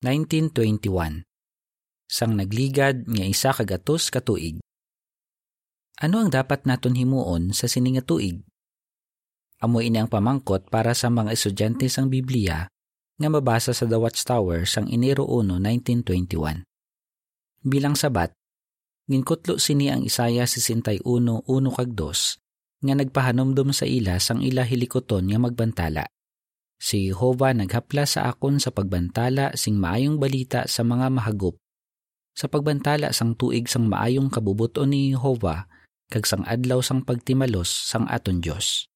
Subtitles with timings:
[0.00, 1.28] 1921
[2.08, 4.56] Sang nagligad nga isa kagatos katuig.
[6.00, 8.40] Ano ang dapat naton himuon sa sininga tuig?
[9.60, 12.64] Amo ini ang pamangkot para sa mga estudyante sang Biblia
[13.20, 16.64] nga mabasa sa The Watchtower sang Enero 1, 1921.
[17.60, 18.32] Bilang sabat,
[19.04, 21.44] ginkutlo sini ang Isaya 61, 1
[21.76, 26.08] kag 2 nga nagpahanomdom sa ila sang ila hilikoton nga magbantala.
[26.80, 31.60] Si Jehovah naghapla sa akon sa pagbantala sing maayong balita sa mga mahagop.
[32.32, 35.68] Sa pagbantala sang tuig sang maayong kabubuton ni Jehovah
[36.08, 38.88] kag sang adlaw sang pagtimalos sang aton Dios.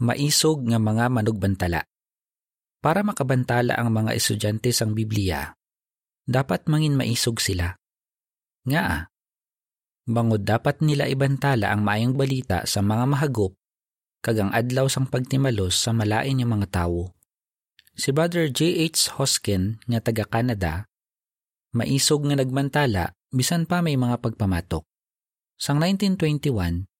[0.00, 1.84] Maisog nga mga manugbantala.
[2.80, 5.52] Para makabantala ang mga estudyante sang Biblia,
[6.24, 7.76] dapat mangin maisog sila.
[8.64, 9.12] Nga
[10.08, 13.52] bangod dapat nila ibantala ang maayong balita sa mga mahagop
[14.26, 17.14] kag ang adlaw sang pagtimalos sa malain nga mga tawo.
[17.94, 19.14] Si Brother J.H.
[19.22, 20.90] Hoskin nga taga Canada,
[21.70, 24.82] maisog nga nagmantala bisan pa may mga pagpamatok.
[25.54, 26.90] Sang 1921,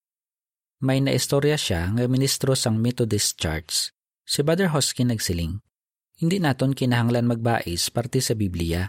[0.86, 3.90] may naistorya siya nga ministro sang Methodist Church.
[4.22, 5.58] Si Brother Hoskin nagsiling,
[6.22, 8.86] hindi naton kinahanglan magbais parte sa Biblia.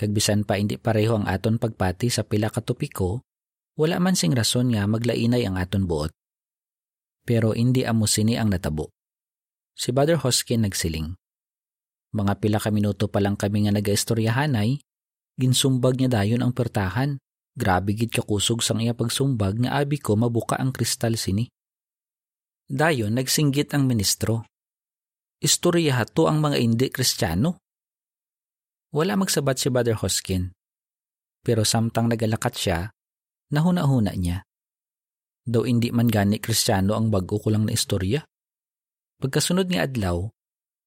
[0.00, 3.20] Kag bisan pa hindi pareho ang aton pagpati sa pila ka topiko,
[3.76, 6.16] wala man sing rason nga maglainay ang aton buot
[7.24, 8.90] pero hindi amo sini ang natabo.
[9.76, 11.16] Si Brother Hoskin nagsiling.
[12.10, 14.82] Mga pila ka minuto pa lang kami nga nagaistoryahanay,
[15.38, 17.16] ginsumbag niya dayon ang pertahan.
[17.54, 21.46] Grabe gid kakusog sang iya pagsumbag nga abi ko mabuka ang kristal sini.
[22.70, 24.46] Dayon nagsinggit ang ministro.
[25.40, 27.62] Istorya hato ang mga hindi kristyano.
[28.90, 30.50] Wala magsabat si Brother Hoskin.
[31.40, 32.78] Pero samtang nagalakat siya,
[33.54, 34.49] nahuna-huna niya
[35.50, 38.22] daw hindi man gani kristyano ang bago ko lang na istorya.
[39.18, 40.30] Pagkasunod nga adlaw,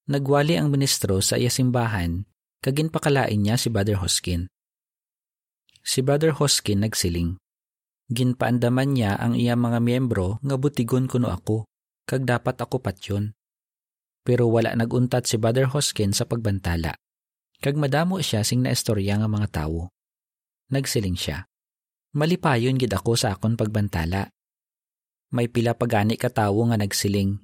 [0.08, 2.23] nagwali ang ministro sa iya simbahan,
[2.64, 4.47] kagin pakalain niya si Brother Hoskin.
[5.83, 7.36] Si Brother Hoskin nagsiling.
[8.08, 11.67] Ginpaandaman niya ang iya mga miyembro nga butigon kuno ako,
[12.08, 13.36] kag dapat ako patyon.
[14.23, 16.95] Pero wala naguntat si Brother Hoskin sa pagbantala.
[17.59, 19.92] Kag madamo siya sing naistorya nga mga tawo.
[20.71, 21.43] Nagsiling siya.
[22.15, 24.32] Malipayon gid ako sa akon pagbantala
[25.33, 27.42] may pila pagani katawo nga nagsiling.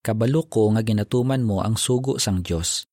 [0.00, 2.86] Kabalo ko nga ginatuman mo ang sugo sang Dios.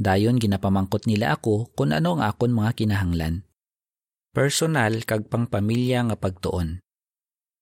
[0.00, 3.44] Dayon ginapamangkot nila ako kung ano ang akon mga kinahanglan.
[4.32, 6.80] Personal kag pangpamilya nga pagtuon.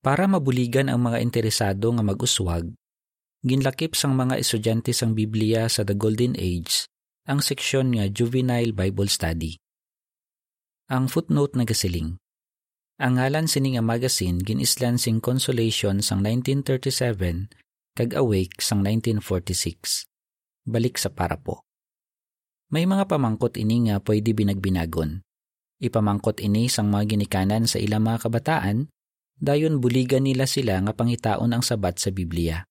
[0.00, 2.70] Para mabuligan ang mga interesado nga mag-uswag,
[3.42, 6.88] ginlakip sang mga estudyante sang Biblia sa The Golden Age
[7.28, 9.58] ang seksyon nga Juvenile Bible Study.
[10.90, 12.18] Ang footnote na gasiling.
[13.00, 17.48] Ang ngalan sini nga magazine ginislan sing Consolation sang 1937
[17.96, 20.04] kag Awake sang 1946.
[20.68, 21.64] Balik sa para po.
[22.68, 25.24] May mga pamangkot ini nga pwede binagbinagon.
[25.80, 28.92] Ipamangkot ini sang mga ginikanan sa ilang mga kabataan,
[29.40, 32.68] dayon buligan nila sila nga pangitaon ang sabat sa Biblia.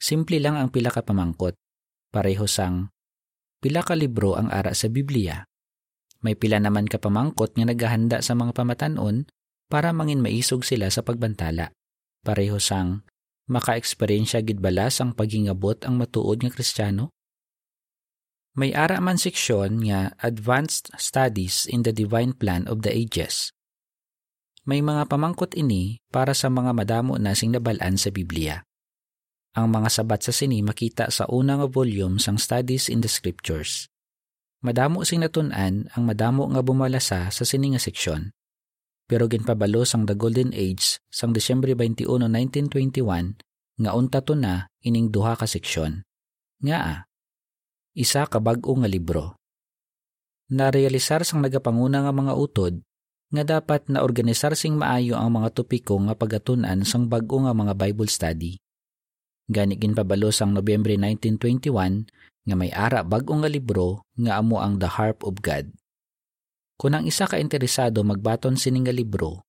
[0.00, 1.52] Simple lang ang pila ka pamangkot.
[2.08, 2.88] Pareho sang
[3.60, 5.44] pila ka libro ang ara sa Biblia.
[6.24, 9.28] May pila naman ka pamangkot nga naghahanda sa mga pamatanon
[9.68, 11.70] para mangin maisog sila sa pagbantala.
[12.24, 13.04] Pareho sang
[13.48, 17.08] maka-eksperyensya gid bala sang pagingabot ang matuod nga Kristiyano?
[18.58, 23.54] May ara man seksyon nga Advanced Studies in the Divine Plan of the Ages.
[24.68, 28.60] May mga pamangkot ini para sa mga madamo na sing nabalaan sa Biblia.
[29.56, 33.88] Ang mga sabat sa sini makita sa una nga volume sang Studies in the Scriptures.
[34.60, 38.34] Madamo sing natun-an ang madamo nga bumalasa sa sini nga seksyon
[39.08, 43.40] pero ginpabalo sang The Golden Age sang Disyembre 21, 1921
[43.80, 46.04] nga unta to na ining duha ka seksyon.
[46.60, 46.94] Nga a,
[47.96, 49.40] isa ka bag-o nga libro.
[50.52, 52.74] Narealisar sang nagapanguna nga mga utod
[53.28, 57.76] nga dapat na organisar sing maayo ang mga topiko nga pagatunan sang bag-o nga mga
[57.76, 58.56] Bible study.
[59.48, 62.08] Gani ginpabalo sang Nobyembre 1921
[62.48, 65.68] nga may ara bag-o nga libro nga amo ang The Harp of God.
[66.78, 69.42] Kung ang isa ka interesado magbaton sining nga libro,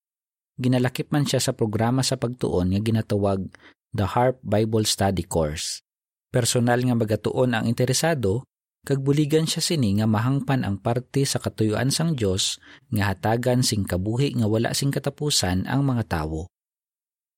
[0.57, 3.45] ginalakip man siya sa programa sa pagtuon nga ginatawag
[3.93, 5.85] The Harp Bible Study Course.
[6.33, 8.49] Personal nga magatuon ang interesado,
[8.81, 12.57] kag buligan siya sini nga mahangpan ang parte sa katuyuan sang Dios
[12.89, 16.49] nga hatagan sing kabuhi nga wala sing katapusan ang mga tawo.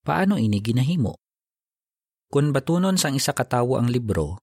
[0.07, 1.19] Paano ini ginahimo?
[2.31, 4.39] Kung batunon sang isa ka tawo ang libro,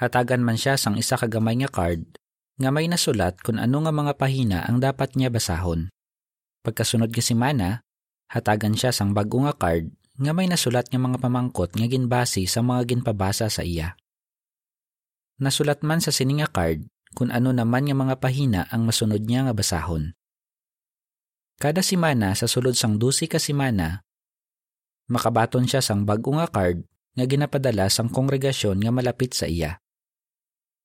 [0.00, 2.19] hatagan man siya sang isa ka gamay nga card
[2.60, 5.88] nga may nasulat kung ano nga mga pahina ang dapat niya basahon.
[6.60, 7.68] Pagkasunod nga simana,
[8.28, 9.88] hatagan siya sang bago nga card
[10.20, 13.96] nga may nasulat nga mga pamangkot nga ginbasi sa mga ginpabasa sa iya.
[15.40, 16.84] Nasulat man sa sini nga card
[17.16, 20.12] kung ano naman nga mga pahina ang masunod niya nga basahon.
[21.56, 24.04] Kada simana sa sulod sang dusi ka simana,
[25.08, 26.84] makabaton siya sang bag-o nga card
[27.16, 29.80] nga ginapadala sang kongregasyon nga malapit sa iya.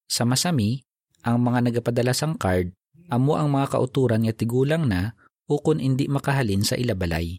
[0.07, 0.84] Sa masami,
[1.25, 2.69] ang mga nagapadala sang card
[3.09, 5.17] amo ang mga kauturan nga tigulang na
[5.49, 7.37] o kung hindi makahalin sa ilabalay.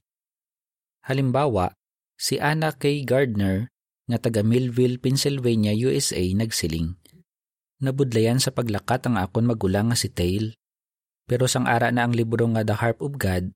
[1.06, 1.74] Halimbawa,
[2.18, 3.06] si Anna K.
[3.06, 3.70] Gardner
[4.06, 6.94] nga taga Millville, Pennsylvania, USA nagsiling.
[7.82, 10.54] Nabudlayan sa paglakat ang akon magulang nga si Tail
[11.26, 13.50] pero sang ara na ang libro nga The Harp of God,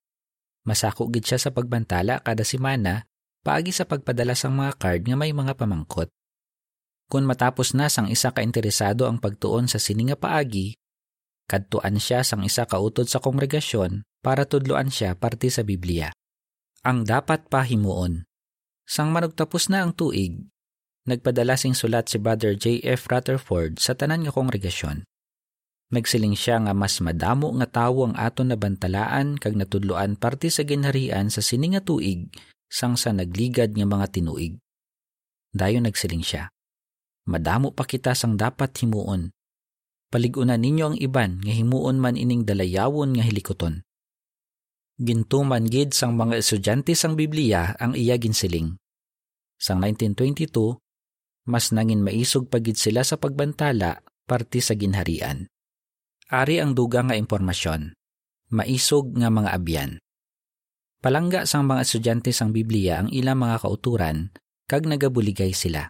[0.66, 3.06] masako gid siya sa pagbantala kada semana
[3.46, 6.10] paagi sa pagpadala sang mga card nga may mga pamangkot.
[7.10, 10.78] Kung matapos na sang isa ka interesado ang pagtuon sa sini nga paagi,
[11.50, 16.14] kadtuan siya sang isa ka utod sa kongregasyon para tudloan siya parte sa Biblia.
[16.86, 18.30] Ang dapat pahimuon.
[18.86, 20.38] Sang manugtapos na ang tuig,
[21.10, 23.10] nagpadala sing sulat si Brother J.F.
[23.10, 25.02] Rutherford sa tanan nga kongregasyon.
[25.90, 31.26] Nagsiling siya nga mas madamo nga tawo ang aton nabantalaan kag natudloan parte sa ginharian
[31.26, 32.30] sa sini nga tuig
[32.70, 34.62] sang sa nagligad nga mga tinuig.
[35.50, 36.46] Dayon nagsiling siya.
[37.30, 39.30] Madamo pa kita sang dapat himuon.
[40.10, 43.86] Paligunan ninyo ang iban nga himuon man ining dalayawon nga hilikoton.
[44.98, 48.74] Gintuman gid sang mga estudyante sang Biblia ang iya ginsiling.
[49.54, 50.82] Sang 1922,
[51.46, 55.46] mas nangin maisog pagid sila sa pagbantala parte sa ginharian.
[56.26, 57.94] Ari ang duga nga impormasyon.
[58.50, 59.90] Maisog nga mga abyan.
[60.98, 64.34] Palangga sang mga estudyante sang Biblia ang ilang mga kauturan
[64.66, 65.86] kag nagabuligay sila.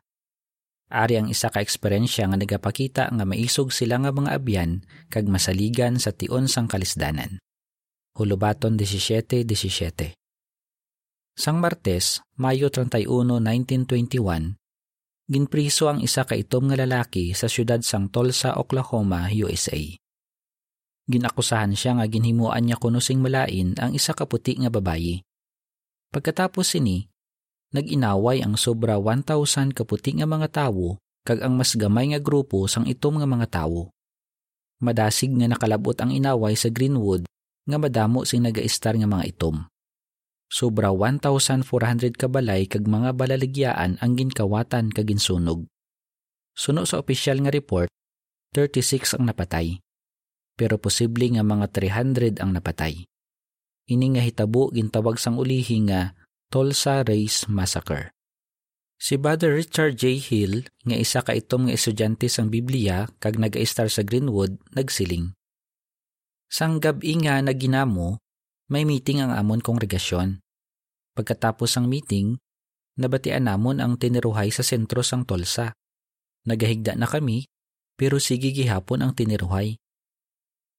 [0.91, 6.03] Ari ang isa ka eksperyensya nga nagapakita nga maisog sila nga mga abyan kag masaligan
[6.03, 7.39] sa tion sang kalisdanan.
[8.19, 10.19] Hulubaton 17:17.
[11.39, 13.07] Sang Martes, Mayo 31,
[13.39, 14.59] 1921,
[15.31, 19.79] ginpriso ang isa ka itom nga lalaki sa siyudad sang Tulsa, Oklahoma, USA
[21.11, 25.27] ginakusahan siya nga ginhimuan niya kuno sing malain ang isa ka puti nga babayi.
[26.15, 27.10] Pagkatapos sini,
[27.75, 32.89] nag-inaway ang sobra 1,000 kaputi nga mga tawo kag ang mas gamay nga grupo sang
[32.89, 33.93] itom nga mga tawo.
[34.81, 37.29] Madasig nga nakalabot ang inaway sa Greenwood
[37.69, 39.69] nga madamo sing nagaistar nga mga itom.
[40.51, 41.63] Sobra 1,400
[42.19, 45.69] kabalay kag mga balaligyaan ang ginkawatan kag ginsunog.
[46.57, 47.87] Suno sa opisyal nga report,
[48.57, 49.79] 36 ang napatay
[50.61, 53.09] pero posible nga mga 300 ang napatay.
[53.89, 56.13] Ini nga hitabo gintawag sang ulihi nga
[56.51, 58.11] Tulsa Race Massacre.
[58.99, 60.19] Si Brother Richard J.
[60.19, 65.31] Hill, nga isa ka itom nga estudyante sang Biblia kag nag-star sa Greenwood, nagsiling.
[66.51, 68.19] Sang gabi nga naginamo,
[68.67, 70.43] may meeting ang amon kongregasyon.
[71.15, 72.35] Pagkatapos ang meeting,
[72.99, 75.71] nabatian namon ang tiniruhay sa sentro sang Tulsa.
[76.51, 77.47] Nagahigda na kami,
[77.95, 79.79] pero sige gihapon ang tiniruhay.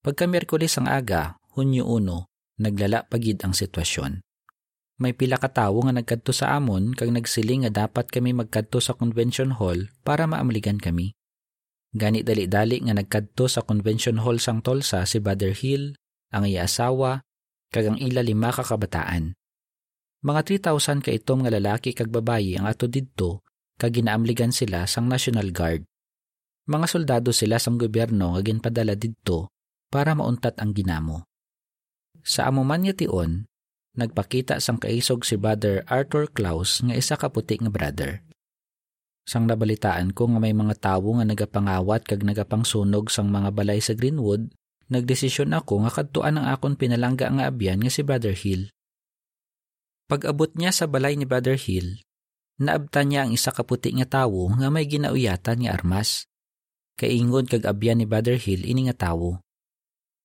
[0.04, 4.20] Pagka Miyerkules ang aga, Hunyo 1, naglala pagid ang sitwasyon.
[5.02, 8.94] May pila ka tawo nga nagkadto sa amon kag nagsiling nga dapat kami magkadto sa
[8.94, 11.18] convention hall para maamligan kami.
[11.90, 15.98] Gani dali-dali nga nagkadto sa convention hall sang Tolsa si Brother Hill,
[16.30, 17.26] ang iya asawa,
[17.74, 19.34] kag ang ila lima ka kabataan.
[20.22, 23.42] Mga 3,000 ka itom nga lalaki kag babayi ang ato didto
[23.82, 25.82] kag ginaamligan sila sang National Guard.
[26.70, 29.50] Mga soldado sila sang gobyerno nga ginpadala didto
[29.90, 31.26] para mauntat ang ginamo.
[32.22, 33.50] Sa amuman nga tion,
[33.96, 38.24] nagpakita sang kaisog si Brother Arthur Klaus nga isa ka puti nga brother.
[39.28, 43.94] Sang nabalitaan ko nga may mga tawo nga nagapangawat kag nagapangsunog sang mga balay sa
[43.94, 44.50] Greenwood,
[44.90, 48.74] nagdesisyon ako nga kadtuan ang akon pinalangga nga abyan nga si Brother Hill.
[50.10, 52.04] Pag-abot niya sa balay ni Brother Hill,
[52.60, 56.28] naabtan niya ang isa ka puti nga tawo nga may ginauyatan nga armas.
[57.00, 59.40] Kaingod kag abyan ni Brother Hill ini nga tawo.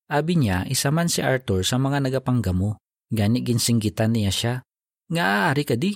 [0.06, 2.78] Abi niya, isa man si Arthur sa mga nagapanggamo.
[3.12, 4.54] Gani ginsinggitan niya siya.
[5.12, 5.94] Nga aari ka di.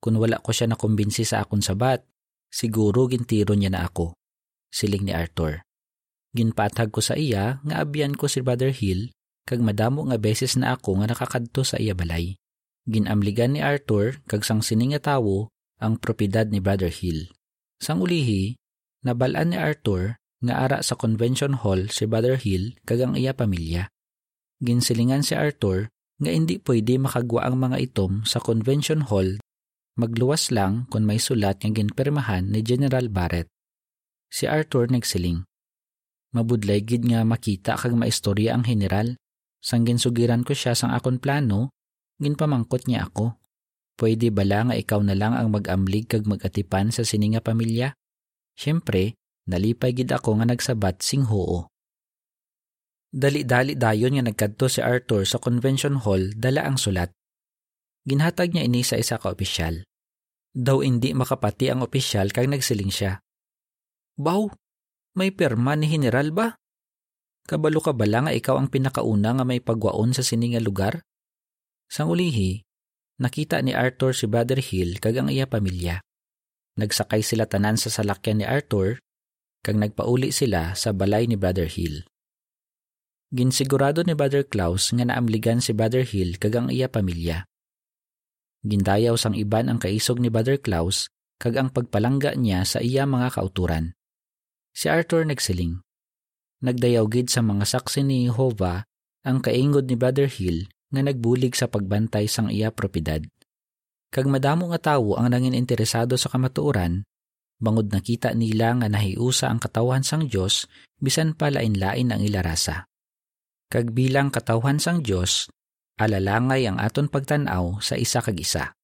[0.00, 2.04] Kung wala ko siya nakumbinsi sa akon sabat,
[2.52, 4.12] siguro gintiro niya na ako.
[4.68, 5.64] Siling ni Arthur.
[6.34, 9.14] Ginpatag ko sa iya nga abyan ko si Brother Hill
[9.46, 12.36] kag madamo nga beses na ako nga nakakadto sa iya balay.
[12.84, 15.48] Ginamligan ni Arthur kag sang sining nga tawo
[15.80, 17.32] ang propidad ni Brother Hill.
[17.78, 18.58] Sang ulihi,
[19.06, 23.88] nabalaan ni Arthur nga ara sa convention hall si Brother Hill kag ang iya pamilya.
[24.60, 25.93] Ginsilingan si Arthur
[26.24, 29.36] nga hindi pwede makagwa ang mga itom sa convention hall
[29.94, 33.46] magluwas lang kung may sulat nga ginpirmahan ni General Barrett.
[34.26, 35.46] Si Arthur nagsiling.
[36.34, 39.14] Mabudlay gid nga makita kag maistorya ang general.
[39.62, 41.72] Sang ginsugiran ko siya sang akon plano,
[42.18, 43.38] ginpamangkot niya ako.
[43.94, 47.94] Pwede bala nga ikaw na lang ang mag-amlig kag mag-atipan sa sininga pamilya?
[48.58, 49.14] Siyempre,
[49.46, 51.70] nalipay gid ako nga nagsabat sing hoo.
[53.14, 57.14] Dali-dali dayon nga nagkadto si Arthur sa convention hall dala ang sulat.
[58.02, 59.86] Ginhatag niya ini sa isa ka opisyal.
[60.50, 63.22] Daw hindi makapati ang opisyal kag nagsiling siya.
[64.18, 64.50] Baw,
[65.14, 66.58] may perma ni General ba?
[67.46, 71.06] Kabalo ka bala nga ikaw ang pinakauna nga may pagwaon sa sini nga lugar?
[71.86, 72.66] Sang ulihi,
[73.22, 76.02] nakita ni Arthur si Brother Hill kag ang iya pamilya.
[76.82, 78.98] Nagsakay sila tanan sa salakyan ni Arthur
[79.62, 82.02] kag nagpauli sila sa balay ni Brother Hill.
[83.32, 87.48] Ginsigurado ni Brother Klaus nga naamligan si Brother Hill kag ang iya pamilya.
[88.64, 91.08] Gindayaw sang iban ang kaisog ni Brother Klaus
[91.40, 93.96] kag ang pagpalangga niya sa iya mga kauturan.
[94.74, 95.80] Si Arthur nagsiling,
[96.64, 98.84] nagdayaw gid sa mga saksi ni Jehovah
[99.24, 103.24] ang kaingod ni Brother Hill nga nagbulig sa pagbantay sang iya propedad.
[104.14, 107.02] Kag madamo nga tawo ang nangin interesado sa kamatuoran,
[107.58, 110.70] bangod nakita nila nga nahiusa ang katawhan sang Dios
[111.02, 112.86] bisan pa lain-lain ang ilarasa.
[113.68, 115.50] Kag bilang katawhan sang Dios,
[115.98, 118.74] alalangay ang aton pagtanaw sa isa kag isa.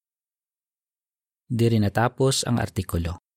[1.51, 3.30] Diri natapos ang artikulo.